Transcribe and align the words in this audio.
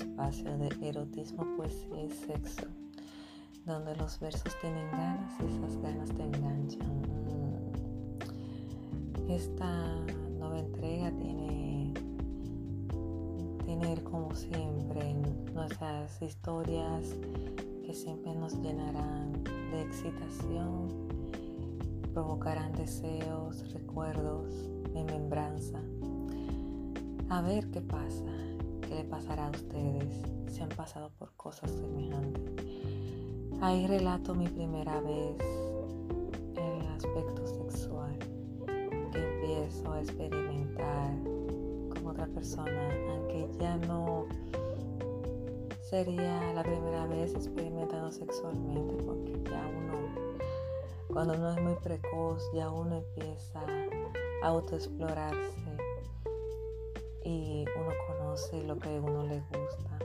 espacio 0.00 0.56
de 0.58 0.68
erotismo, 0.88 1.44
poesía 1.56 2.02
y 2.04 2.10
sexo, 2.10 2.66
donde 3.64 3.96
los 3.96 4.20
versos 4.20 4.52
tienen 4.60 4.90
ganas 4.90 5.32
y 5.40 5.44
esas 5.46 5.76
ganas 5.80 6.10
te 6.10 6.22
enganchan. 6.22 7.00
Mm. 9.16 9.30
Esta 9.30 9.96
nueva 10.38 10.58
entrega 10.58 11.10
tiene, 11.12 11.94
tiene 13.64 14.02
como 14.04 14.34
siempre 14.34 15.14
nuestras 15.54 16.20
historias 16.20 17.14
que 17.84 17.94
siempre 17.94 18.34
nos 18.34 18.60
llenarán 18.60 19.32
de 19.44 19.82
excitación, 19.82 20.88
provocarán 22.12 22.72
deseos, 22.72 23.72
recuerdos, 23.72 24.52
remembranza. 24.92 25.80
A 27.28 27.40
ver 27.40 27.68
qué 27.70 27.80
pasa, 27.80 28.45
le 28.96 29.04
pasará 29.04 29.48
a 29.48 29.50
ustedes 29.50 30.22
si 30.48 30.62
han 30.62 30.70
pasado 30.70 31.10
por 31.18 31.30
cosas 31.36 31.70
semejantes. 31.70 32.64
Ahí 33.60 33.86
relato 33.86 34.34
mi 34.34 34.48
primera 34.48 35.00
vez 35.02 35.36
en 36.56 36.80
el 36.80 36.86
aspecto 36.86 37.46
sexual 37.46 38.18
que 39.12 39.18
empiezo 39.18 39.92
a 39.92 40.00
experimentar 40.00 41.12
con 41.90 42.06
otra 42.06 42.26
persona, 42.28 42.88
aunque 43.10 43.50
ya 43.60 43.76
no 43.76 44.28
sería 45.82 46.54
la 46.54 46.62
primera 46.62 47.06
vez 47.06 47.34
experimentando 47.34 48.10
sexualmente, 48.10 48.94
porque 49.04 49.32
ya 49.44 49.62
uno, 49.76 50.38
cuando 51.12 51.34
uno 51.34 51.50
es 51.50 51.62
muy 51.62 51.74
precoz, 51.82 52.42
ya 52.54 52.70
uno 52.70 52.96
empieza 52.96 53.60
a 54.42 54.46
autoexplorarse 54.46 55.66
y 57.24 57.64
uno 57.76 57.90
conoce 58.06 58.25
lo 58.66 58.76
que 58.76 58.94
a 58.94 59.00
uno 59.00 59.24
le 59.24 59.40
gusta. 59.40 59.98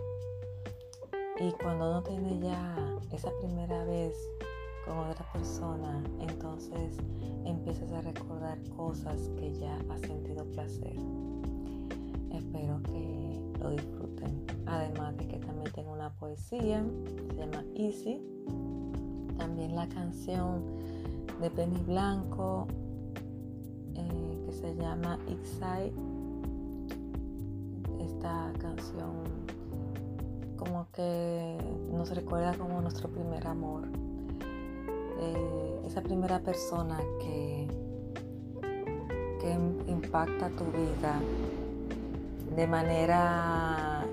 Y 1.38 1.52
cuando 1.62 1.90
uno 1.90 2.02
tiene 2.02 2.40
ya 2.40 2.78
esa 3.12 3.30
primera 3.42 3.84
vez 3.84 4.16
con 4.86 5.00
otra 5.00 5.30
persona, 5.34 6.02
entonces 6.22 6.96
empiezas 7.44 7.92
a 7.92 8.00
recordar 8.00 8.58
cosas 8.70 9.30
que 9.36 9.54
ya 9.60 9.78
has 9.90 10.00
sentido 10.02 10.46
placer. 10.46 10.96
Espero 12.32 12.82
que 12.84 13.42
lo 13.60 13.72
disfruten. 13.72 14.46
Además 14.66 15.18
de 15.18 15.28
que 15.28 15.38
también 15.38 15.70
tengo 15.74 15.92
una 15.92 16.14
poesía, 16.14 16.86
se 17.32 17.36
llama 17.36 17.66
Easy. 17.76 18.22
También 19.38 19.76
la 19.76 19.90
canción 19.90 20.64
de 21.42 21.50
Penny 21.50 21.82
Blanco, 21.82 22.66
eh, 23.96 24.44
que 24.46 24.54
se 24.54 24.74
llama 24.76 25.20
Ixai. 25.28 25.92
Esta 28.22 28.54
canción 28.60 29.24
como 30.56 30.86
que 30.92 31.58
nos 31.92 32.14
recuerda 32.14 32.56
como 32.56 32.80
nuestro 32.80 33.10
primer 33.10 33.48
amor. 33.48 33.88
Eh, 35.20 35.82
esa 35.88 36.04
primera 36.04 36.40
persona 36.40 37.00
que, 37.20 37.68
que 39.40 39.52
impacta 39.92 40.50
tu 40.50 40.66
vida 40.66 41.20
de 42.56 42.68
manera 42.68 44.06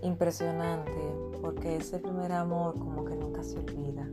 impresionante, 0.00 1.02
porque 1.42 1.76
ese 1.76 1.98
primer 1.98 2.32
amor 2.32 2.78
como 2.78 3.04
que 3.04 3.14
nunca 3.14 3.42
se 3.42 3.58
olvida. 3.58 4.08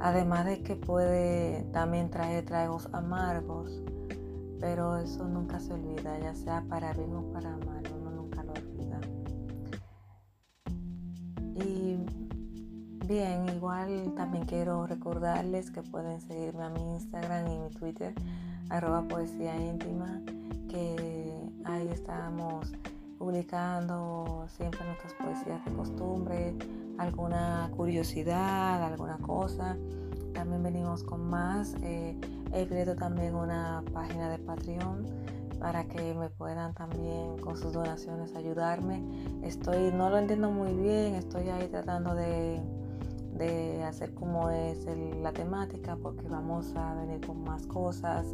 Además 0.00 0.46
de 0.46 0.62
que 0.62 0.76
puede 0.76 1.64
también 1.74 2.08
traer 2.08 2.46
tragos 2.46 2.88
amargos, 2.92 3.82
pero 4.60 4.96
eso 4.98 5.26
nunca 5.28 5.60
se 5.60 5.72
olvida, 5.72 6.18
ya 6.18 6.34
sea 6.34 6.64
para 6.68 6.92
bien 6.92 7.14
o 7.14 7.22
para 7.32 7.56
mal, 7.56 7.82
uno 7.98 8.10
nunca 8.10 8.42
lo 8.42 8.52
olvida. 8.52 9.00
Y 11.54 11.98
bien, 13.06 13.48
igual 13.54 14.12
también 14.16 14.44
quiero 14.44 14.86
recordarles 14.86 15.70
que 15.70 15.82
pueden 15.82 16.20
seguirme 16.20 16.64
a 16.64 16.70
mi 16.70 16.94
Instagram 16.94 17.46
y 17.48 17.58
mi 17.58 17.70
Twitter, 17.70 18.14
arroba 18.68 19.06
poesía 19.06 19.56
íntima, 19.56 20.20
que 20.68 21.34
ahí 21.64 21.88
estamos 21.88 22.72
publicando 23.18 24.46
siempre 24.56 24.80
nuestras 24.84 25.12
poesías 25.14 25.64
de 25.64 25.72
costumbre, 25.72 26.54
alguna 26.98 27.70
curiosidad, 27.76 28.82
alguna 28.82 29.18
cosa. 29.18 29.76
También 30.32 30.62
venimos 30.62 31.02
con 31.02 31.28
más. 31.28 31.74
Eh, 31.82 32.16
he 32.52 32.66
creado 32.66 32.94
también 32.96 33.34
una 33.34 33.82
página 33.92 34.30
de 34.30 34.38
Patreon 34.38 35.06
para 35.58 35.84
que 35.84 36.14
me 36.14 36.30
puedan 36.30 36.74
también 36.74 37.38
con 37.38 37.56
sus 37.56 37.72
donaciones 37.72 38.34
ayudarme. 38.34 39.02
Estoy, 39.42 39.90
no 39.92 40.08
lo 40.10 40.18
entiendo 40.18 40.50
muy 40.50 40.72
bien, 40.74 41.14
estoy 41.14 41.48
ahí 41.48 41.68
tratando 41.68 42.14
de, 42.14 42.60
de 43.32 43.82
hacer 43.82 44.14
como 44.14 44.50
es 44.50 44.86
la 45.20 45.32
temática 45.32 45.96
porque 45.96 46.28
vamos 46.28 46.74
a 46.76 46.94
venir 46.94 47.26
con 47.26 47.42
más 47.42 47.66
cosas 47.66 48.26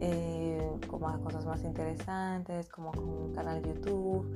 eh, 0.00 0.70
con 0.86 1.02
más 1.02 1.18
cosas 1.18 1.44
más 1.44 1.62
interesantes, 1.62 2.70
como 2.70 2.90
con 2.90 3.06
un 3.06 3.32
canal 3.34 3.60
de 3.60 3.74
YouTube 3.74 4.26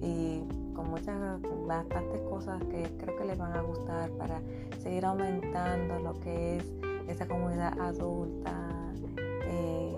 y 0.00 0.42
con 0.74 0.90
muchas, 0.90 1.40
bastantes 1.66 2.20
cosas 2.22 2.60
que 2.64 2.82
creo 2.98 3.16
que 3.16 3.24
les 3.24 3.38
van 3.38 3.52
a 3.52 3.62
gustar 3.62 4.10
para 4.12 4.40
seguir 4.82 5.04
aumentando 5.04 6.00
lo 6.00 6.18
que 6.18 6.56
es 6.56 6.64
esa 7.08 7.26
comunidad 7.26 7.78
adulta, 7.80 8.70
eh, 9.46 9.96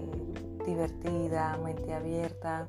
divertida, 0.67 1.57
mente 1.59 1.93
abierta 1.93 2.67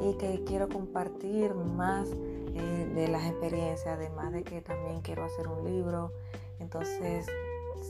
y 0.00 0.14
que 0.14 0.42
quiero 0.44 0.68
compartir 0.68 1.54
más 1.54 2.08
eh, 2.54 2.92
de 2.94 3.08
las 3.08 3.24
experiencias, 3.26 3.86
además 3.86 4.32
de 4.32 4.42
que 4.42 4.60
también 4.60 5.00
quiero 5.00 5.24
hacer 5.24 5.48
un 5.48 5.64
libro. 5.64 6.12
Entonces, 6.60 7.26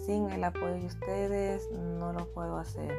sin 0.06 0.30
el 0.30 0.44
apoyo 0.44 0.74
de 0.74 0.86
ustedes 0.86 1.70
no 1.70 2.12
lo 2.12 2.26
puedo 2.32 2.56
hacer. 2.56 2.92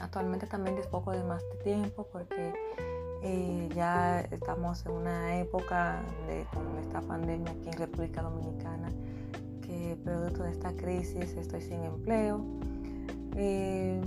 Actualmente 0.00 0.46
también 0.46 0.76
poco 0.90 1.12
de 1.12 1.22
más 1.22 1.42
tiempo 1.62 2.06
porque 2.12 2.52
eh, 3.22 3.68
ya 3.74 4.20
estamos 4.20 4.84
en 4.86 4.92
una 4.92 5.40
época 5.40 6.02
de, 6.26 6.46
esta 6.82 7.00
pandemia 7.00 7.52
aquí 7.52 7.68
en 7.68 7.78
República 7.78 8.22
Dominicana 8.22 8.90
que 9.94 10.02
producto 10.02 10.42
de 10.42 10.50
esta 10.50 10.72
crisis 10.72 11.36
estoy 11.36 11.60
sin 11.60 11.82
empleo. 11.84 12.44
Eh, 13.36 14.00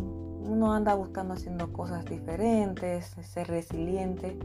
uno 0.46 0.74
anda 0.74 0.96
buscando 0.96 1.34
haciendo 1.34 1.72
cosas 1.74 2.06
diferentes, 2.06 3.16
ser 3.22 3.48
resiliente. 3.48 4.38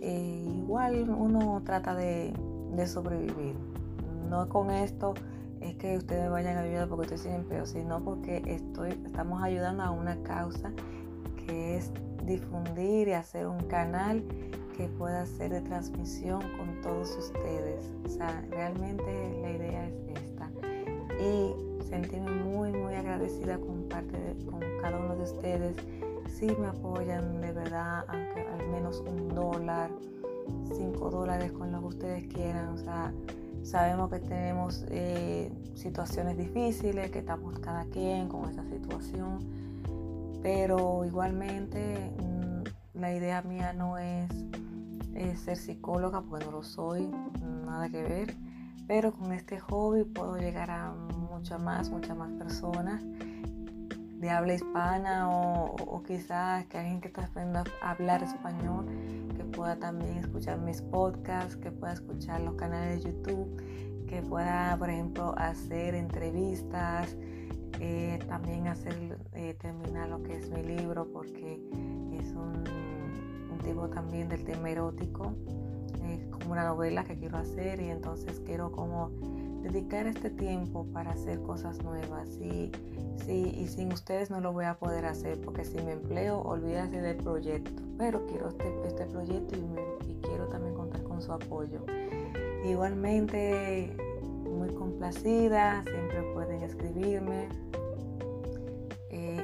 Eh, 0.00 0.44
igual 0.46 1.08
uno 1.10 1.62
trata 1.64 1.94
de, 1.94 2.34
sobrevivir. 2.86 3.54
No 4.28 4.48
con 4.48 4.70
esto 4.70 5.14
es 5.60 5.76
que 5.76 5.96
ustedes 5.96 6.30
vayan 6.30 6.58
a 6.58 6.60
ayudar 6.60 6.88
porque 6.88 7.14
estoy 7.14 7.18
sin 7.18 7.32
empleo, 7.32 7.64
sino 7.64 8.02
porque 8.02 8.42
estoy, 8.46 8.90
estamos 9.04 9.42
ayudando 9.42 9.82
a 9.82 9.90
una 9.90 10.22
causa 10.22 10.72
que 11.46 11.76
es 11.76 11.90
difundir 12.24 13.08
y 13.08 13.12
hacer 13.12 13.46
un 13.46 13.60
canal 13.60 14.22
que 14.76 14.88
pueda 14.88 15.24
ser 15.24 15.52
de 15.52 15.62
transmisión 15.62 16.42
con 16.58 16.80
todos 16.82 17.16
ustedes. 17.16 17.90
O 18.04 18.08
sea, 18.08 18.44
realmente 18.50 19.40
la 19.40 19.50
idea 19.50 19.86
es 19.86 20.22
esta. 20.22 20.35
Y 21.20 21.84
sentirme 21.84 22.30
muy, 22.30 22.72
muy 22.72 22.94
agradecida 22.94 23.58
con 23.58 23.88
parte 23.88 24.36
con 24.50 24.60
cada 24.80 24.98
uno 24.98 25.16
de 25.16 25.22
ustedes. 25.22 25.76
Si 26.28 26.46
me 26.46 26.66
apoyan 26.66 27.40
de 27.40 27.52
verdad, 27.52 28.04
aunque 28.08 28.40
al 28.40 28.68
menos 28.68 29.00
un 29.00 29.28
dólar, 29.28 29.90
cinco 30.74 31.10
dólares 31.10 31.52
con 31.52 31.72
lo 31.72 31.80
que 31.80 31.86
ustedes 31.86 32.26
quieran. 32.28 32.68
O 32.68 32.78
sea, 32.78 33.12
Sabemos 33.66 34.10
que 34.10 34.20
tenemos 34.20 34.84
eh, 34.90 35.50
situaciones 35.74 36.38
difíciles, 36.38 37.10
que 37.10 37.18
estamos 37.18 37.58
cada 37.58 37.84
quien 37.86 38.28
con 38.28 38.48
esa 38.48 38.62
situación, 38.62 39.40
pero 40.40 41.04
igualmente 41.04 42.12
mm, 42.16 43.00
la 43.00 43.12
idea 43.12 43.42
mía 43.42 43.72
no 43.72 43.98
es, 43.98 44.30
ser 45.42 45.56
psicóloga, 45.56 46.22
porque 46.22 46.44
no 46.44 46.52
lo 46.52 46.62
soy, 46.62 47.10
nada 47.64 47.88
que 47.88 48.04
ver, 48.04 48.36
pero 48.86 49.10
con 49.10 49.32
este 49.32 49.58
hobby 49.58 50.04
puedo 50.04 50.36
llegar 50.36 50.70
a 50.70 50.94
muchas 51.46 51.62
más, 51.62 51.90
muchas 51.90 52.16
más 52.16 52.32
personas 52.32 53.04
de 54.18 54.30
habla 54.30 54.54
hispana 54.54 55.30
o, 55.30 56.02
quizás 56.04 56.66
que 56.66 56.76
alguien 56.76 57.00
que 57.00 57.06
está 57.06 57.22
aprendiendo 57.22 57.70
a 57.80 57.92
hablar 57.92 58.24
español 58.24 58.84
que 59.36 59.44
pueda 59.44 59.76
también 59.76 60.16
escuchar 60.16 60.58
mis 60.58 60.82
podcasts, 60.82 61.54
que 61.56 61.70
pueda 61.70 61.92
escuchar 61.92 62.40
los 62.40 62.56
canales 62.56 63.04
de 63.04 63.12
YouTube, 63.12 63.62
que 64.08 64.22
pueda, 64.22 64.76
por 64.76 64.90
ejemplo, 64.90 65.34
hacer 65.38 65.94
entrevistas, 65.94 67.16
eh, 67.78 68.18
también 68.26 68.66
hacer 68.66 69.16
eh, 69.32 69.54
terminar 69.54 70.08
lo 70.08 70.24
que 70.24 70.38
es 70.38 70.50
mi 70.50 70.64
libro 70.64 71.06
porque 71.12 71.60
es 72.18 72.32
un, 72.32 72.64
tipo 73.62 73.88
también 73.88 74.28
del 74.28 74.44
tema 74.44 74.70
erótico, 74.70 75.32
es 76.08 76.26
como 76.26 76.52
una 76.52 76.64
novela 76.64 77.04
que 77.04 77.16
quiero 77.16 77.38
hacer 77.38 77.80
y 77.80 77.90
entonces 77.90 78.40
quiero 78.44 78.72
como 78.72 79.10
dedicar 79.68 80.06
este 80.06 80.30
tiempo 80.30 80.86
para 80.92 81.12
hacer 81.12 81.40
cosas 81.42 81.82
nuevas. 81.82 82.28
Y, 82.40 82.72
sí, 83.24 83.54
y 83.56 83.66
sin 83.68 83.92
ustedes 83.92 84.30
no 84.30 84.40
lo 84.40 84.52
voy 84.52 84.64
a 84.64 84.78
poder 84.78 85.06
hacer 85.06 85.40
porque 85.40 85.64
si 85.64 85.76
me 85.82 85.92
empleo, 85.92 86.40
olvídate 86.40 87.00
del 87.00 87.16
proyecto. 87.16 87.82
Pero 87.98 88.26
quiero 88.26 88.48
este, 88.48 88.72
este 88.86 89.06
proyecto 89.06 89.56
y, 89.56 90.10
y 90.10 90.14
quiero 90.22 90.46
también 90.48 90.74
contar 90.74 91.02
con 91.02 91.22
su 91.22 91.32
apoyo. 91.32 91.84
Igualmente, 92.64 93.94
muy 94.44 94.68
complacida, 94.74 95.82
siempre 95.84 96.22
pueden 96.34 96.62
escribirme 96.62 97.48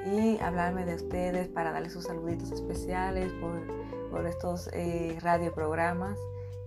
y 0.06 0.38
hablarme 0.40 0.84
de 0.84 0.96
ustedes 0.96 1.48
para 1.48 1.72
darles 1.72 1.92
sus 1.92 2.04
saluditos 2.04 2.52
especiales 2.52 3.32
por, 3.34 3.60
por 4.10 4.26
estos 4.26 4.68
eh, 4.72 5.16
radioprogramas 5.20 6.18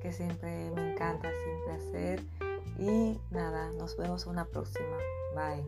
que 0.01 0.11
siempre 0.11 0.71
me 0.71 0.93
encanta 0.93 1.29
siempre 1.43 1.73
hacer. 1.73 2.44
Y 2.77 3.17
nada, 3.31 3.71
nos 3.71 3.95
vemos 3.95 4.25
una 4.25 4.43
próxima. 4.45 4.97
Bye. 5.33 5.63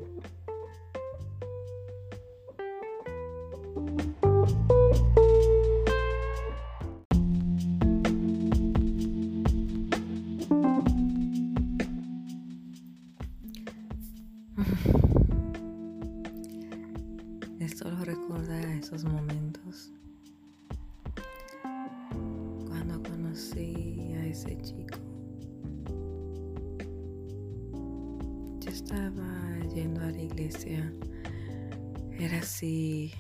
solo 17.78 18.04
recordar 18.04 18.66
esos 18.70 19.06
momentos 19.06 19.94
cuando 22.68 23.02
conocí 23.04 24.14
a 24.16 24.26
ese 24.26 24.60
chico. 24.62 25.07
Estaba 28.78 29.58
yendo 29.74 30.02
a 30.02 30.12
la 30.12 30.22
iglesia, 30.22 30.94
era 32.20 32.38
así 32.38 33.12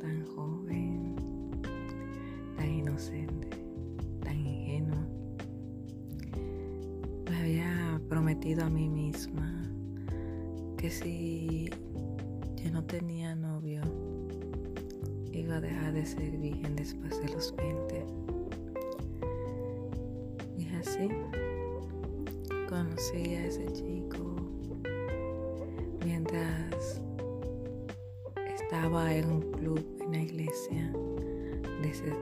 tan 0.00 0.24
joven, 0.34 1.14
tan 2.56 2.70
inocente, 2.70 3.50
tan 4.22 4.46
ingenuo. 4.46 4.96
Me 7.28 7.36
había 7.38 8.00
prometido 8.08 8.64
a 8.64 8.70
mí 8.70 8.88
misma 8.88 9.62
que 10.78 10.90
si 10.90 11.68
yo 12.56 12.70
no 12.72 12.82
tenía 12.82 13.36
novio, 13.36 13.82
iba 15.32 15.56
a 15.56 15.60
dejar 15.60 15.92
de 15.92 16.06
ser 16.06 16.38
virgen 16.38 16.76
después 16.76 17.20
de 17.20 17.28
los 17.28 17.54
20. 17.56 18.33
Conocí 23.04 23.34
a 23.34 23.46
ese 23.46 23.66
chico 23.72 24.36
mientras 26.04 27.02
estaba 28.56 29.14
en 29.14 29.30
un 29.30 29.52
club 29.52 29.84
en 30.00 30.12
la 30.12 30.18
iglesia 30.18 30.92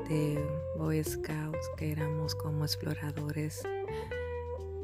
de 0.09 0.45
Boy 0.77 1.03
Scouts 1.05 1.71
que 1.77 1.93
éramos 1.93 2.35
como 2.35 2.65
exploradores 2.65 3.63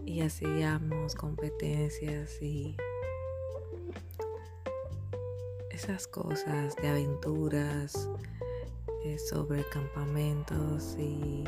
y 0.04 0.20
hacíamos 0.20 1.14
competencias 1.14 2.40
y 2.40 2.76
esas 5.70 6.06
cosas 6.06 6.76
de 6.76 6.88
aventuras 6.88 8.08
eh, 9.04 9.18
sobre 9.18 9.64
campamentos 9.70 10.96
y 10.96 11.42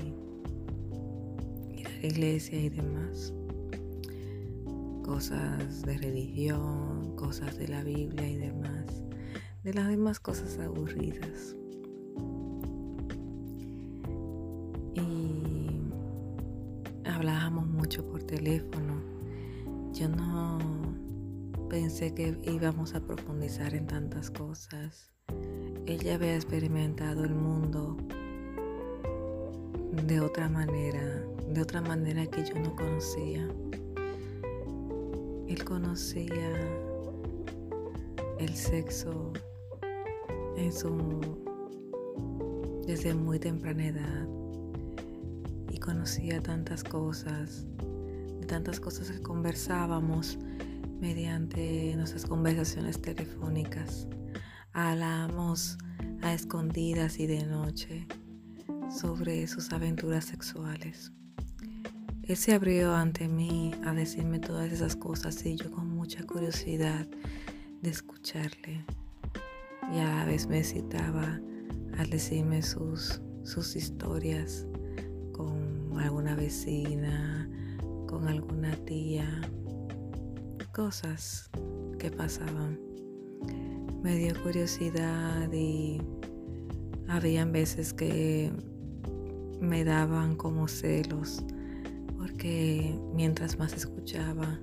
ir 1.77 1.91
la 2.01 2.07
iglesia 2.07 2.59
y 2.59 2.69
demás. 2.69 3.33
Cosas 5.11 5.83
de 5.83 5.99
religión, 5.99 7.17
cosas 7.17 7.59
de 7.59 7.67
la 7.67 7.83
Biblia 7.83 8.29
y 8.29 8.37
demás. 8.37 9.03
De 9.65 9.75
las 9.75 9.89
demás 9.89 10.21
cosas 10.21 10.57
aburridas. 10.61 11.57
Y 14.95 15.81
hablábamos 17.05 17.67
mucho 17.67 18.07
por 18.07 18.23
teléfono. 18.23 19.03
Yo 19.93 20.09
no 20.09 20.61
pensé 21.69 22.15
que 22.15 22.39
íbamos 22.45 22.95
a 22.95 23.01
profundizar 23.01 23.75
en 23.75 23.89
tantas 23.89 24.31
cosas. 24.31 25.11
Ella 25.87 26.15
había 26.15 26.37
experimentado 26.37 27.25
el 27.25 27.35
mundo 27.35 27.97
de 30.07 30.21
otra 30.21 30.49
manera, 30.49 31.25
de 31.49 31.61
otra 31.61 31.81
manera 31.81 32.27
que 32.27 32.45
yo 32.45 32.55
no 32.61 32.77
conocía. 32.77 33.49
Él 35.51 35.65
conocía 35.65 36.49
el 38.39 38.55
sexo 38.55 39.33
en 40.57 40.73
su 40.73 40.97
desde 42.87 43.15
muy 43.15 43.41
temprana 43.41 43.89
edad 43.89 44.29
y 45.73 45.79
conocía 45.81 46.41
tantas 46.41 46.85
cosas, 46.85 47.67
de 48.39 48.47
tantas 48.47 48.79
cosas 48.79 49.11
que 49.11 49.21
conversábamos 49.21 50.39
mediante 51.01 51.97
nuestras 51.97 52.27
conversaciones 52.27 53.03
telefónicas. 53.03 54.07
Hablamos 54.73 55.79
a 56.23 56.33
escondidas 56.33 57.19
y 57.19 57.27
de 57.27 57.45
noche 57.45 58.07
sobre 58.89 59.49
sus 59.49 59.73
aventuras 59.73 60.27
sexuales. 60.27 61.11
Él 62.31 62.37
se 62.37 62.55
abrió 62.55 62.95
ante 62.95 63.27
mí 63.27 63.75
a 63.85 63.93
decirme 63.93 64.39
todas 64.39 64.71
esas 64.71 64.95
cosas 64.95 65.45
y 65.45 65.57
yo 65.57 65.69
con 65.73 65.91
mucha 65.91 66.25
curiosidad 66.25 67.05
de 67.83 67.91
escucharle. 67.91 68.85
Y 69.93 69.99
a 69.99 70.15
la 70.15 70.25
vez 70.27 70.47
me 70.47 70.63
citaba 70.63 71.41
al 71.99 72.09
decirme 72.09 72.63
sus, 72.63 73.21
sus 73.43 73.75
historias 73.75 74.65
con 75.33 75.99
alguna 75.99 76.37
vecina, 76.37 77.51
con 78.07 78.29
alguna 78.29 78.77
tía, 78.85 79.41
cosas 80.73 81.51
que 81.99 82.13
pasaban. 82.13 82.79
Me 84.05 84.15
dio 84.15 84.41
curiosidad 84.41 85.53
y 85.53 86.01
habían 87.09 87.51
veces 87.51 87.93
que 87.93 88.53
me 89.61 89.83
daban 89.83 90.37
como 90.37 90.69
celos 90.69 91.43
porque 92.31 92.95
mientras 93.13 93.59
más 93.59 93.73
escuchaba, 93.73 94.61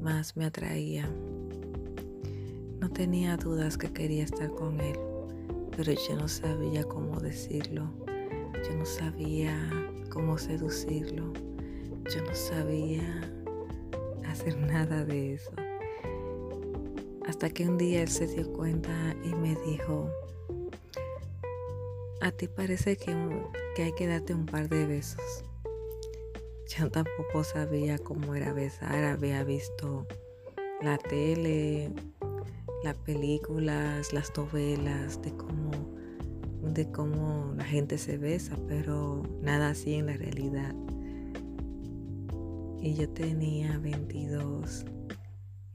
más 0.00 0.34
me 0.34 0.46
atraía. 0.46 1.08
No 2.80 2.88
tenía 2.90 3.36
dudas 3.36 3.76
que 3.76 3.92
quería 3.92 4.24
estar 4.24 4.50
con 4.50 4.80
él, 4.80 4.98
pero 5.76 5.92
yo 5.92 6.16
no 6.16 6.26
sabía 6.26 6.84
cómo 6.84 7.20
decirlo. 7.20 7.92
Yo 8.66 8.74
no 8.76 8.86
sabía 8.86 9.54
cómo 10.08 10.38
seducirlo. 10.38 11.34
Yo 12.14 12.24
no 12.24 12.34
sabía 12.34 13.20
hacer 14.26 14.56
nada 14.72 15.04
de 15.04 15.34
eso. 15.34 15.52
Hasta 17.26 17.50
que 17.50 17.68
un 17.68 17.76
día 17.76 18.02
él 18.02 18.08
se 18.08 18.26
dio 18.26 18.50
cuenta 18.54 19.14
y 19.22 19.34
me 19.34 19.54
dijo, 19.66 20.08
a 22.22 22.32
ti 22.32 22.48
parece 22.48 22.96
que, 22.96 23.14
que 23.76 23.82
hay 23.82 23.92
que 23.92 24.06
darte 24.06 24.32
un 24.34 24.46
par 24.46 24.68
de 24.70 24.86
besos. 24.86 25.44
Yo 26.76 26.90
tampoco 26.90 27.44
sabía 27.44 27.98
cómo 27.98 28.34
era 28.34 28.52
besar, 28.52 29.04
había 29.04 29.42
visto 29.44 30.06
la 30.80 30.98
tele, 30.98 31.90
las 32.84 32.94
películas, 32.94 34.12
las 34.12 34.32
novelas, 34.36 35.20
de 35.22 35.32
cómo, 35.36 35.70
de 36.62 36.90
cómo 36.90 37.54
la 37.56 37.64
gente 37.64 37.98
se 37.98 38.18
besa, 38.18 38.56
pero 38.68 39.22
nada 39.42 39.70
así 39.70 39.94
en 39.94 40.06
la 40.06 40.16
realidad 40.16 40.74
y 42.82 42.94
yo 42.94 43.08
tenía 43.10 43.78
22 43.78 44.86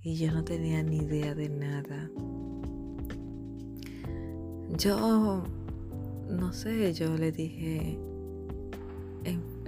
y 0.01 0.15
yo 0.15 0.31
no 0.31 0.43
tenía 0.43 0.81
ni 0.83 0.97
idea 0.97 1.35
de 1.35 1.49
nada. 1.49 2.09
Yo, 4.77 5.43
no 6.29 6.53
sé, 6.53 6.93
yo 6.93 7.15
le 7.15 7.31
dije 7.31 7.99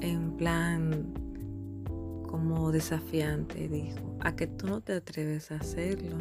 en, 0.02 0.32
plan 0.38 1.14
como 2.28 2.72
desafiante, 2.72 3.68
dijo, 3.68 4.18
a 4.20 4.36
que 4.36 4.48
tú 4.48 4.68
no 4.68 4.82
te 4.82 4.94
atreves 4.94 5.52
a 5.52 5.56
hacerlo. 5.56 6.18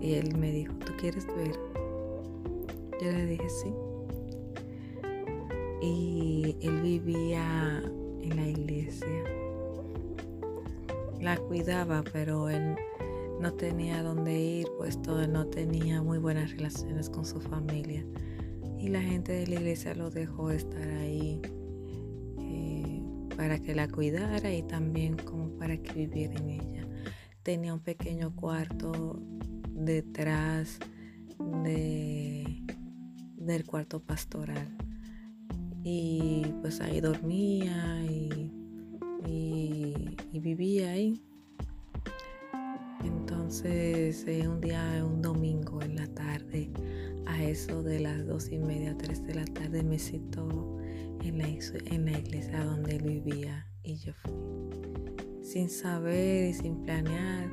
Y 0.00 0.14
él 0.14 0.36
me 0.36 0.52
dijo, 0.52 0.74
¿tú 0.74 0.92
quieres 0.98 1.26
ver? 1.26 1.58
Yo 3.00 3.10
le 3.10 3.26
dije 3.26 3.48
sí. 3.48 3.72
Y 5.82 6.56
él 6.60 6.80
vivía 6.82 7.82
en 8.20 8.36
la 8.36 8.48
iglesia 8.48 9.24
la 11.20 11.36
cuidaba, 11.36 12.04
pero 12.12 12.48
él 12.48 12.76
no 13.40 13.52
tenía 13.52 14.02
dónde 14.02 14.38
ir, 14.38 14.66
puesto 14.78 15.20
él 15.20 15.32
no 15.32 15.46
tenía 15.46 16.02
muy 16.02 16.18
buenas 16.18 16.52
relaciones 16.52 17.10
con 17.10 17.24
su 17.24 17.40
familia. 17.40 18.04
Y 18.78 18.88
la 18.88 19.00
gente 19.00 19.32
de 19.32 19.46
la 19.46 19.54
iglesia 19.56 19.94
lo 19.94 20.10
dejó 20.10 20.50
estar 20.50 20.88
ahí 20.88 21.40
para 23.46 23.60
que 23.60 23.76
la 23.76 23.86
cuidara 23.86 24.52
y 24.52 24.64
también 24.64 25.16
como 25.18 25.50
para 25.50 25.76
que 25.76 25.92
viviera 25.92 26.34
en 26.34 26.50
ella. 26.50 26.88
Tenía 27.44 27.72
un 27.74 27.78
pequeño 27.78 28.34
cuarto 28.34 29.22
detrás 29.70 30.80
de, 31.62 32.64
del 33.36 33.64
cuarto 33.64 34.00
pastoral 34.00 34.76
y 35.84 36.44
pues 36.60 36.80
ahí 36.80 37.00
dormía 37.00 38.04
y, 38.04 38.50
y, 39.24 40.40
vivía 40.40 40.90
ahí. 40.90 41.22
Entonces 43.04 44.24
eh, 44.26 44.48
un 44.48 44.60
día, 44.60 45.04
un 45.04 45.22
domingo 45.22 45.80
en 45.82 45.94
la 45.94 46.08
tarde, 46.08 46.68
eso 47.44 47.82
de 47.82 48.00
las 48.00 48.26
dos 48.26 48.50
y 48.50 48.58
media, 48.58 48.96
tres 48.96 49.24
de 49.26 49.34
la 49.34 49.44
tarde, 49.44 49.82
me 49.82 49.98
citó 49.98 50.78
en 51.22 51.38
la, 51.38 51.48
en 51.48 52.04
la 52.04 52.18
iglesia 52.18 52.64
donde 52.64 52.96
él 52.96 53.02
vivía 53.02 53.66
y 53.82 53.96
yo 53.96 54.12
fui. 54.14 54.32
Sin 55.42 55.70
saber 55.70 56.50
y 56.50 56.54
sin 56.54 56.82
planear, 56.82 57.48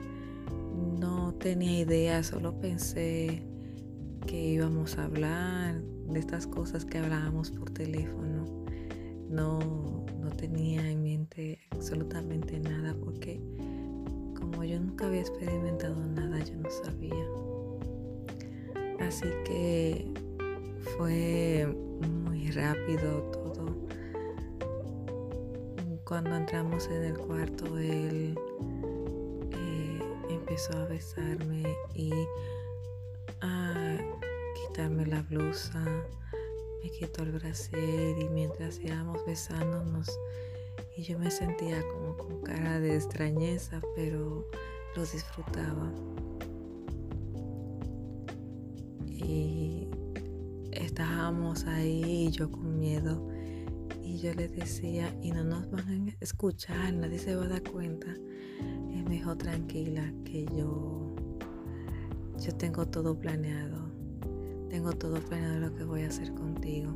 no 1.00 1.34
tenía 1.36 1.80
idea, 1.80 2.24
solo 2.24 2.60
pensé 2.60 3.44
que 4.26 4.48
íbamos 4.54 4.98
a 4.98 5.06
hablar 5.06 5.82
de 5.82 6.20
estas 6.20 6.48
cosas 6.48 6.86
que 6.86 6.98
hablábamos 6.98 7.52
por 7.52 7.70
teléfono. 7.70 8.46
No, 9.30 10.06
no 10.20 10.30
tenía 10.38 10.90
en 10.90 11.04
mente 11.04 11.60
absolutamente 11.72 12.60
nada 12.60 12.96
porque 13.04 13.42
como 14.40 14.64
yo 14.64 14.80
nunca 14.80 15.08
había 15.08 15.22
experimentado 15.22 15.96
nada, 16.08 16.40
yo 16.44 16.56
no 16.58 16.70
sabía. 16.70 17.53
Así 19.08 19.30
que 19.46 20.08
fue 20.98 21.68
muy 22.10 22.52
rápido 22.52 23.22
todo. 23.32 23.76
Cuando 26.06 26.36
entramos 26.36 26.88
en 26.88 27.04
el 27.04 27.18
cuarto, 27.18 27.78
él 27.78 28.36
eh, 29.52 30.00
empezó 30.30 30.78
a 30.78 30.86
besarme 30.86 31.76
y 31.96 32.12
a 33.42 33.98
quitarme 34.56 35.06
la 35.06 35.22
blusa, 35.24 35.84
me 36.84 36.90
quitó 36.90 37.24
el 37.24 37.34
brasier 37.34 38.18
y 38.18 38.30
mientras 38.30 38.80
íbamos 38.80 39.26
besándonos 39.26 40.18
y 40.96 41.04
yo 41.04 41.20
me 41.20 41.30
sentía 41.30 41.82
como 41.88 42.18
con 42.18 42.42
cara 42.42 42.80
de 42.80 42.96
extrañeza, 42.96 43.82
pero 43.96 44.48
lo 44.96 45.02
disfrutaba. 45.02 45.92
Y 49.24 49.88
estábamos 50.72 51.66
ahí 51.66 52.30
yo 52.32 52.52
con 52.52 52.80
miedo 52.80 53.28
y 54.04 54.18
yo 54.18 54.34
le 54.34 54.48
decía, 54.48 55.16
y 55.22 55.32
no 55.32 55.44
nos 55.44 55.72
van 55.72 56.10
a 56.10 56.16
escuchar, 56.20 56.94
nadie 56.94 57.18
se 57.18 57.36
va 57.36 57.46
a 57.46 57.48
dar 57.48 57.64
cuenta. 57.64 58.14
Y 58.92 59.02
me 59.04 59.24
tranquila, 59.36 60.14
que 60.26 60.46
yo, 60.46 61.16
yo 62.38 62.56
tengo 62.56 62.86
todo 62.86 63.18
planeado. 63.18 63.90
Tengo 64.70 64.92
todo 64.92 65.20
planeado 65.20 65.60
lo 65.60 65.76
que 65.76 65.84
voy 65.84 66.02
a 66.02 66.10
hacer 66.10 66.34
contigo. 66.34 66.96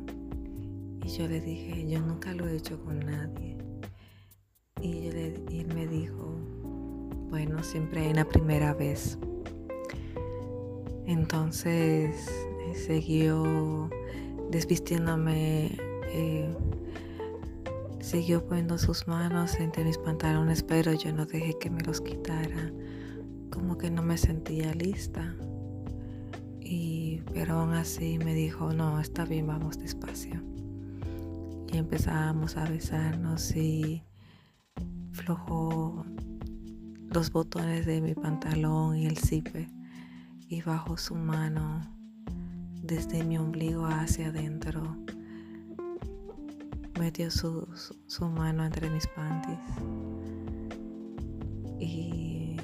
Y 1.02 1.08
yo 1.08 1.26
le 1.26 1.40
dije, 1.40 1.88
yo 1.88 2.00
nunca 2.00 2.32
lo 2.34 2.46
he 2.46 2.56
hecho 2.56 2.78
con 2.84 3.00
nadie. 3.00 3.56
Y, 4.80 5.08
él 5.08 5.74
me 5.74 5.86
dijo, 5.86 6.38
bueno, 7.30 7.62
siempre 7.62 8.02
hay 8.02 8.12
una 8.12 8.24
primera 8.24 8.74
vez. 8.74 9.18
Entonces 11.08 12.30
siguió 12.74 13.88
desvistiéndome, 14.50 15.74
eh, 16.12 16.54
siguió 17.98 18.44
poniendo 18.46 18.76
sus 18.76 19.08
manos 19.08 19.58
entre 19.58 19.84
mis 19.84 19.96
pantalones, 19.96 20.62
pero 20.62 20.92
yo 20.92 21.10
no 21.14 21.24
dejé 21.24 21.56
que 21.58 21.70
me 21.70 21.80
los 21.80 22.02
quitara, 22.02 22.70
como 23.50 23.78
que 23.78 23.90
no 23.90 24.02
me 24.02 24.18
sentía 24.18 24.74
lista. 24.74 25.34
Y, 26.60 27.22
pero 27.32 27.60
aún 27.60 27.72
así 27.72 28.18
me 28.18 28.34
dijo, 28.34 28.74
no, 28.74 29.00
está 29.00 29.24
bien, 29.24 29.46
vamos 29.46 29.78
despacio. 29.78 30.42
Y 31.72 31.78
empezábamos 31.78 32.58
a 32.58 32.68
besarnos 32.68 33.56
y 33.56 34.04
flojó 35.12 36.04
los 37.14 37.32
botones 37.32 37.86
de 37.86 38.02
mi 38.02 38.14
pantalón 38.14 38.98
y 38.98 39.06
el 39.06 39.16
zipe 39.16 39.70
y 40.48 40.62
bajo 40.62 40.96
su 40.96 41.14
mano 41.14 41.82
desde 42.82 43.22
mi 43.22 43.36
ombligo 43.36 43.84
hacia 43.86 44.28
adentro. 44.28 44.96
Metió 46.98 47.30
su, 47.30 47.68
mano 48.34 48.64
entre 48.64 48.90
mis 48.90 49.06
panties 49.08 49.58
y 51.78 52.56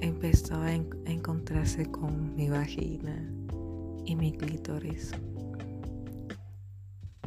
empezó 0.00 0.54
a, 0.56 0.72
encontrarse 0.72 1.90
con 1.90 2.34
mi 2.34 2.48
vagina 2.48 3.28
y 4.06 4.14
mi 4.14 4.32
clítoris. 4.32 5.12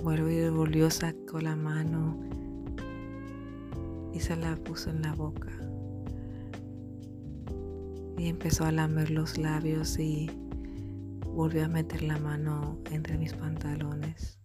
Vuelvo 0.01 0.29
y 0.29 0.49
volvió, 0.49 0.89
sacó 0.89 1.39
la 1.41 1.55
mano 1.55 2.17
y 4.13 4.19
se 4.19 4.35
la 4.35 4.55
puso 4.55 4.89
en 4.89 5.01
la 5.01 5.13
boca. 5.13 5.62
Y 8.17 8.27
empezó 8.27 8.65
a 8.65 8.71
lamer 8.71 9.09
los 9.09 9.37
labios 9.37 9.97
y 9.99 10.29
volvió 11.27 11.65
a 11.65 11.67
meter 11.67 12.03
la 12.03 12.17
mano 12.19 12.77
entre 12.91 13.17
mis 13.17 13.33
pantalones. 13.33 14.39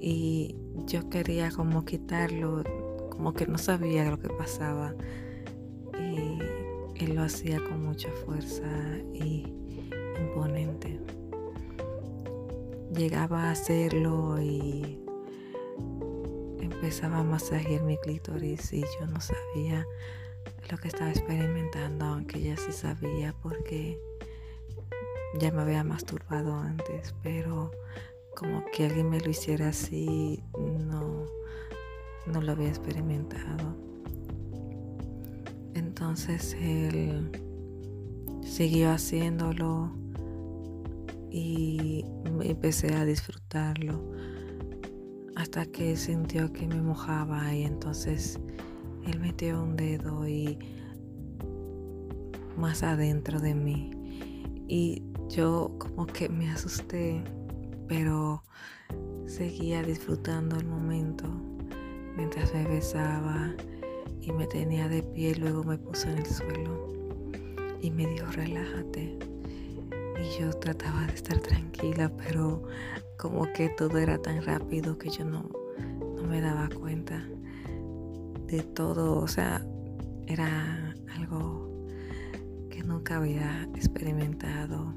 Y 0.00 0.54
yo 0.86 1.08
quería 1.10 1.50
como 1.50 1.84
quitarlo, 1.84 2.62
como 3.10 3.32
que 3.34 3.46
no 3.46 3.58
sabía 3.58 4.08
lo 4.08 4.18
que 4.18 4.28
pasaba. 4.28 4.94
Y 5.98 6.38
él 7.02 7.14
lo 7.14 7.22
hacía 7.22 7.62
con 7.62 7.84
mucha 7.84 8.10
fuerza 8.24 8.70
y 9.12 9.52
imponente. 10.20 11.00
Llegaba 12.94 13.44
a 13.44 13.50
hacerlo 13.50 14.40
y 14.40 15.02
empezaba 16.60 17.18
a 17.18 17.24
masajear 17.24 17.82
mi 17.82 17.98
clítoris 17.98 18.72
y 18.72 18.82
yo 18.82 19.06
no 19.06 19.20
sabía 19.20 19.84
lo 20.70 20.78
que 20.78 20.88
estaba 20.88 21.10
experimentando, 21.10 22.04
aunque 22.04 22.40
ya 22.40 22.56
sí 22.56 22.72
sabía 22.72 23.34
porque 23.42 23.98
ya 25.38 25.52
me 25.52 25.62
había 25.62 25.84
masturbado 25.84 26.54
antes, 26.54 27.14
pero 27.22 27.70
como 28.36 28.64
que 28.72 28.86
alguien 28.86 29.08
me 29.08 29.20
lo 29.20 29.30
hiciera 29.30 29.68
así, 29.68 30.42
no, 30.58 31.26
no 32.26 32.40
lo 32.40 32.52
había 32.52 32.68
experimentado. 32.68 33.76
Entonces 35.74 36.56
él 36.60 37.30
siguió 38.42 38.90
haciéndolo 38.90 39.92
y 41.30 42.04
empecé 42.42 42.94
a 42.94 43.04
disfrutarlo 43.04 44.10
hasta 45.36 45.66
que 45.66 45.96
sintió 45.96 46.52
que 46.52 46.66
me 46.66 46.80
mojaba 46.80 47.54
y 47.54 47.64
entonces 47.64 48.40
él 49.06 49.20
metió 49.20 49.62
un 49.62 49.76
dedo 49.76 50.26
y 50.26 50.58
más 52.56 52.82
adentro 52.82 53.40
de 53.40 53.54
mí 53.54 53.90
y 54.68 55.02
yo 55.28 55.74
como 55.78 56.06
que 56.06 56.28
me 56.28 56.50
asusté, 56.50 57.22
pero 57.88 58.42
seguía 59.26 59.82
disfrutando 59.82 60.56
el 60.56 60.66
momento 60.66 61.24
mientras 62.16 62.52
me 62.54 62.66
besaba 62.66 63.54
y 64.20 64.32
me 64.32 64.46
tenía 64.46 64.88
de 64.88 65.02
pie, 65.02 65.36
luego 65.36 65.62
me 65.62 65.78
puso 65.78 66.08
en 66.08 66.18
el 66.18 66.26
suelo 66.26 66.88
y 67.80 67.90
me 67.90 68.06
dijo 68.06 68.26
relájate. 68.32 69.18
Y 70.18 70.40
yo 70.40 70.50
trataba 70.50 71.06
de 71.06 71.12
estar 71.12 71.38
tranquila, 71.40 72.10
pero 72.16 72.62
como 73.18 73.52
que 73.52 73.68
todo 73.68 73.98
era 73.98 74.18
tan 74.18 74.42
rápido 74.42 74.96
que 74.98 75.10
yo 75.10 75.24
no, 75.24 75.50
no 76.16 76.22
me 76.22 76.40
daba 76.40 76.68
cuenta 76.70 77.22
de 78.46 78.62
todo, 78.62 79.18
o 79.20 79.28
sea, 79.28 79.64
era 80.26 80.94
algo 81.16 81.86
que 82.70 82.82
nunca 82.82 83.16
había 83.16 83.64
experimentado 83.74 84.94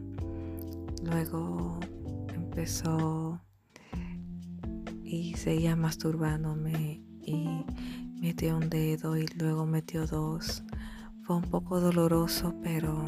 Luego 1.04 1.80
empezó 2.34 3.42
y 5.04 5.34
seguía 5.36 5.76
masturbándome 5.76 7.02
y 7.22 7.66
metió 8.20 8.58
un 8.58 8.70
dedo 8.70 9.18
y 9.18 9.26
luego 9.28 9.66
metió 9.66 10.06
dos. 10.06 10.64
Fue 11.24 11.38
un 11.38 11.44
poco 11.44 11.80
doloroso, 11.80 12.54
pero 12.62 13.06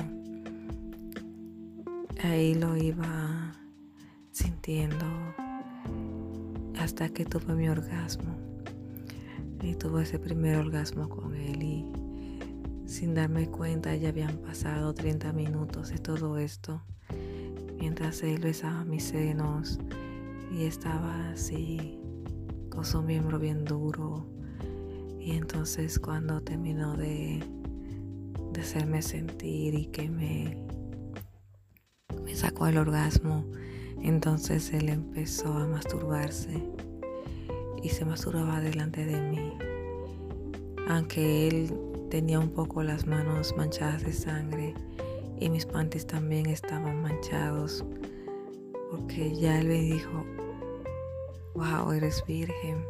ahí 2.23 2.55
lo 2.55 2.77
iba 2.77 3.51
sintiendo 4.31 5.05
hasta 6.79 7.09
que 7.09 7.25
tuve 7.25 7.53
mi 7.55 7.67
orgasmo. 7.67 8.50
Y 9.61 9.75
tuve 9.75 10.03
ese 10.03 10.19
primer 10.19 10.57
orgasmo 10.57 11.07
con 11.09 11.35
él 11.35 11.61
y 11.61 11.85
sin 12.85 13.13
darme 13.13 13.47
cuenta 13.47 13.95
ya 13.95 14.09
habían 14.09 14.37
pasado 14.37 14.93
30 14.93 15.31
minutos 15.33 15.89
de 15.89 15.97
todo 15.97 16.37
esto 16.37 16.81
mientras 17.81 18.21
él 18.21 18.39
besaba 18.39 18.85
mis 18.85 19.05
senos 19.05 19.79
y 20.51 20.65
estaba 20.65 21.31
así 21.31 21.99
con 22.69 22.85
su 22.85 23.01
miembro 23.01 23.39
bien 23.39 23.65
duro. 23.65 24.27
Y 25.19 25.31
entonces 25.31 25.97
cuando 25.99 26.41
terminó 26.41 26.95
de, 26.95 27.43
de 28.53 28.61
hacerme 28.61 29.01
sentir 29.01 29.73
y 29.73 29.87
que 29.87 30.09
me, 30.09 30.63
me 32.23 32.35
sacó 32.35 32.67
el 32.67 32.77
orgasmo, 32.77 33.45
entonces 33.99 34.71
él 34.73 34.89
empezó 34.89 35.51
a 35.53 35.65
masturbarse 35.65 36.61
y 37.83 37.89
se 37.89 38.05
masturbaba 38.05 38.59
delante 38.59 39.05
de 39.05 39.21
mí. 39.21 39.57
Aunque 40.87 41.47
él 41.47 41.73
tenía 42.09 42.39
un 42.39 42.49
poco 42.49 42.83
las 42.83 43.07
manos 43.07 43.55
manchadas 43.55 44.03
de 44.03 44.13
sangre 44.13 44.73
y 45.39 45.49
mis 45.49 45.65
panties 45.65 46.05
también 46.05 46.47
estaban 46.47 47.01
manchados 47.01 47.85
porque 48.91 49.33
ya 49.35 49.59
él 49.59 49.67
me 49.67 49.81
dijo, 49.81 50.25
wow, 51.55 51.91
eres 51.93 52.23
virgen. 52.27 52.85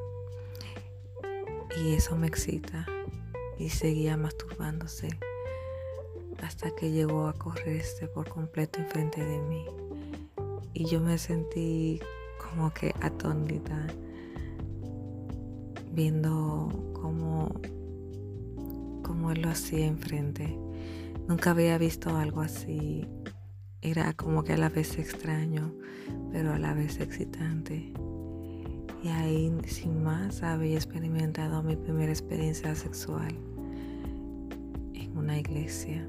Y 1.77 1.93
eso 1.93 2.15
me 2.15 2.27
excita. 2.27 2.85
Y 3.59 3.69
seguía 3.69 4.17
masturbándose 4.17 5.09
hasta 6.41 6.71
que 6.75 6.89
llegó 6.89 7.27
a 7.27 7.33
correrse 7.33 8.07
por 8.07 8.27
completo 8.27 8.79
enfrente 8.79 9.23
de 9.23 9.39
mí. 9.39 9.65
Y 10.73 10.85
yo 10.85 10.99
me 10.99 11.17
sentí 11.17 11.99
como 12.39 12.73
que 12.73 12.93
atónita 13.01 13.87
viendo 15.93 16.69
cómo, 16.93 17.61
cómo 19.03 19.31
él 19.31 19.41
lo 19.41 19.49
hacía 19.49 19.85
enfrente. 19.85 20.57
Nunca 21.27 21.51
había 21.51 21.77
visto 21.77 22.15
algo 22.17 22.41
así. 22.41 23.07
Era 23.81 24.13
como 24.13 24.43
que 24.43 24.53
a 24.53 24.57
la 24.57 24.69
vez 24.69 24.97
extraño, 24.97 25.73
pero 26.31 26.53
a 26.53 26.59
la 26.59 26.73
vez 26.73 26.99
excitante. 26.99 27.93
Y 29.03 29.07
ahí, 29.07 29.51
sin 29.65 30.03
más, 30.03 30.43
había 30.43 30.75
experimentado 30.75 31.63
mi 31.63 31.75
primera 31.75 32.11
experiencia 32.11 32.75
sexual 32.75 33.33
en 34.93 35.17
una 35.17 35.39
iglesia, 35.39 36.07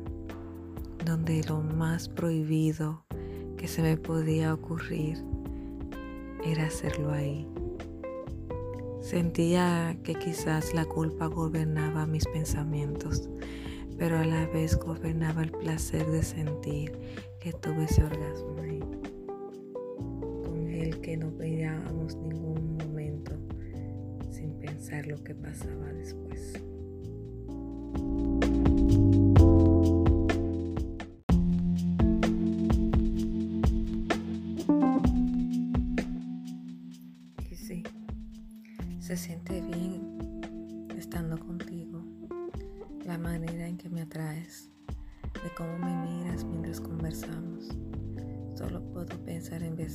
donde 1.04 1.42
lo 1.48 1.62
más 1.62 2.08
prohibido 2.08 3.04
que 3.56 3.66
se 3.66 3.80
me 3.80 3.96
podía 3.96 4.52
ocurrir 4.52 5.24
era 6.44 6.66
hacerlo 6.66 7.12
ahí. 7.12 7.46
Sentía 9.02 9.98
que 10.04 10.14
quizás 10.14 10.72
la 10.74 10.84
culpa 10.84 11.26
gobernaba 11.26 12.06
mis 12.06 12.24
pensamientos, 12.26 13.28
pero 13.98 14.16
a 14.16 14.24
la 14.24 14.46
vez 14.46 14.78
gobernaba 14.78 15.42
el 15.42 15.50
placer 15.50 16.06
de 16.06 16.22
sentir 16.22 16.92
que 17.40 17.52
tuve 17.52 17.84
ese 17.84 18.04
orgasmo 18.04 18.56
ahí, 18.62 18.80
con 20.44 20.68
el 20.68 21.00
que 21.00 21.16
no 21.16 21.32
veíamos 21.32 22.14
ningún 22.14 22.76
momento 22.76 23.32
sin 24.30 24.52
pensar 24.60 25.06
lo 25.08 25.22
que 25.22 25.34
pasaba 25.34 25.92
después. 25.92 26.62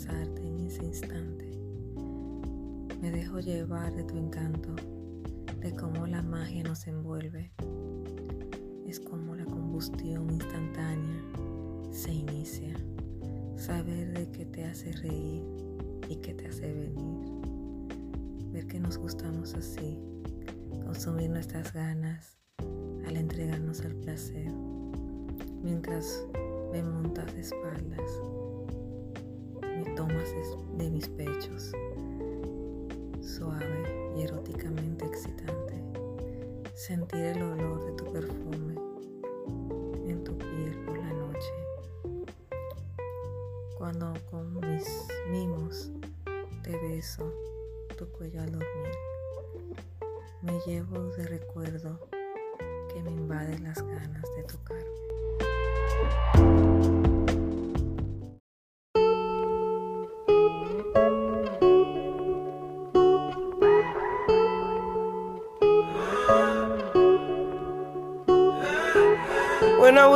En 0.05 0.67
ese 0.67 0.83
instante. 0.83 1.51
Me 3.01 3.11
dejo 3.11 3.39
llevar 3.39 3.95
de 3.95 4.03
tu 4.03 4.17
encanto, 4.17 4.75
de 5.59 5.75
cómo 5.75 6.05
la 6.05 6.21
magia 6.21 6.63
nos 6.63 6.85
envuelve. 6.87 7.51
Es 8.87 8.99
como 8.99 9.35
la 9.35 9.45
combustión 9.45 10.29
instantánea 10.29 11.23
se 11.91 12.13
inicia. 12.13 12.75
Saber 13.55 14.13
de 14.13 14.29
qué 14.31 14.45
te 14.45 14.65
hace 14.65 14.91
reír 14.91 15.43
y 16.09 16.15
qué 16.17 16.33
te 16.33 16.47
hace 16.47 16.73
venir 16.73 17.37
que 18.67 18.79
nos 18.79 18.97
gustamos 18.97 19.53
así, 19.53 19.99
consumir 20.83 21.29
nuestras 21.29 21.73
ganas 21.73 22.37
al 23.05 23.15
entregarnos 23.15 23.81
al 23.81 23.95
placer, 23.95 24.51
mientras 25.63 26.25
me 26.71 26.83
montas 26.83 27.33
de 27.33 27.41
espaldas, 27.41 28.21
de 30.07 30.89
mis 30.89 31.09
pechos, 31.09 31.73
suave 33.21 34.13
y 34.15 34.21
eróticamente 34.21 35.05
excitante, 35.05 35.83
sentir 36.75 37.25
el 37.25 37.41
olor 37.43 37.85
de 37.85 37.91
tu 37.91 38.11
perfume 38.13 38.75
en 40.07 40.23
tu 40.23 40.37
piel 40.37 40.81
por 40.85 40.97
la 40.97 41.11
noche, 41.11 41.53
cuando 43.77 44.13
con 44.31 44.53
mis 44.61 44.87
mimos 45.29 45.91
te 46.63 46.71
beso 46.87 47.29
tu 47.97 48.07
cuello 48.13 48.41
al 48.41 48.51
dormir. 48.51 48.91
Me 50.41 50.57
llevo 50.65 51.03
de 51.17 51.27
recuerdo 51.27 52.07
que 52.93 53.03
me 53.03 53.11
invaden 53.11 53.65
las 53.65 53.81
ganas 53.81 54.23
de 54.37 54.43
tocar. 54.43 54.85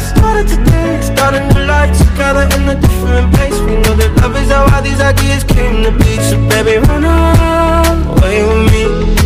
started 0.00 0.48
today 0.48 1.00
Starting 1.02 1.44
a 1.56 1.66
life 1.66 1.96
together 1.96 2.44
in 2.56 2.68
a 2.68 2.80
different 2.80 3.34
place. 3.34 3.58
We 3.60 3.76
know 3.82 3.94
that 3.96 4.12
love 4.20 4.36
is 4.36 4.50
how 4.50 4.66
all 4.72 4.82
these 4.82 5.00
ideas 5.00 5.44
came 5.44 5.82
to 5.84 5.92
be. 5.92 6.16
So 6.28 6.36
baby, 6.48 6.78
run 6.86 7.04
away 7.04 8.42
with 8.44 8.72
me 8.72 9.25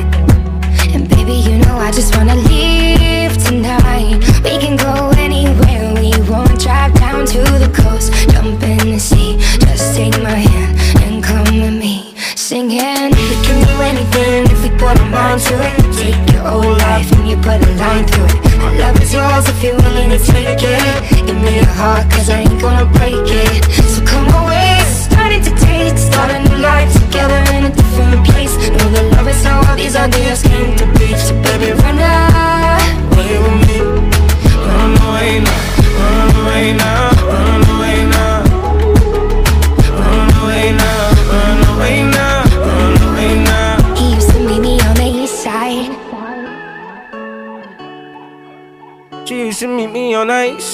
I 1.81 1.89
just 1.89 2.15
wanna 2.15 2.35
leave 2.35 3.35
tonight. 3.43 4.21
We 4.43 4.53
can 4.61 4.77
go 4.77 5.11
anywhere 5.17 5.91
we 5.95 6.13
want. 6.29 6.61
Drive 6.61 6.93
down 6.93 7.25
to 7.25 7.41
the 7.57 7.71
coast, 7.73 8.13
jump 8.29 8.61
in 8.61 8.91
the 8.91 8.99
sea. 8.99 9.39
Just 9.59 9.95
take 9.95 10.13
my 10.21 10.37
hand 10.45 10.77
and 11.01 11.23
come 11.23 11.59
with 11.59 11.73
me. 11.73 12.13
Singing 12.35 13.09
We 13.09 13.35
can 13.45 13.59
do 13.65 13.75
anything 13.81 14.45
if 14.53 14.61
we 14.61 14.69
put 14.77 14.93
our 14.99 15.09
mind 15.09 15.41
to 15.49 15.55
it. 15.57 15.75
Take 15.97 16.33
your 16.33 16.43
whole 16.43 16.77
life 16.85 17.11
and 17.13 17.27
you 17.27 17.35
put 17.37 17.57
a 17.65 17.71
line 17.81 18.05
through 18.05 18.25
it. 18.25 18.57
My 18.61 18.77
love 18.77 19.01
is 19.01 19.11
yours 19.11 19.49
if 19.49 19.63
you're 19.63 19.75
willing 19.75 20.11
to 20.11 20.19
take 20.19 20.61
it. 20.61 21.25
Give 21.25 21.41
me 21.41 21.55
your 21.55 21.73
heart 21.81 22.05
cause 22.11 22.29
I 22.29 22.41
ain't 22.41 22.61
gonna 22.61 22.85
break 22.85 23.25
it. 23.25 23.65
So 23.89 24.05
come 24.05 24.29
away, 24.43 24.77
starting 24.85 25.41
to 25.41 25.49
take 25.49 25.97
Start 25.97 26.31
a 26.31 26.39
new 26.47 26.57
life 26.57 26.93
together 26.93 27.41
in 27.55 27.65
a 27.65 27.71
different 27.73 28.25
place. 28.27 28.55
Know 28.69 28.89
the 28.89 29.03
love 29.15 29.27
is 29.27 29.43
how 29.43 29.67
all 29.67 29.75
these 29.75 29.95
ideas 29.95 30.43
came 30.43 30.75
to 30.77 30.85
be. 30.99 31.20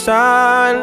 sun. 0.08 0.76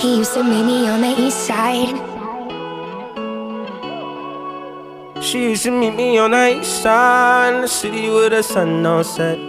He 0.00 0.18
used 0.18 0.34
to 0.34 0.42
meet 0.42 0.64
me 0.64 0.88
on 0.88 1.00
the 1.02 1.14
east 1.16 1.46
side. 1.46 1.94
She 5.22 5.50
used 5.50 5.62
to 5.62 5.70
meet 5.70 5.94
me 5.94 6.18
on 6.18 6.32
the 6.32 6.58
east 6.58 6.82
side, 6.82 7.62
the 7.62 7.68
city 7.68 8.10
with 8.10 8.32
a 8.32 8.42
sun 8.42 8.84
on 8.84 9.04
set. 9.04 9.47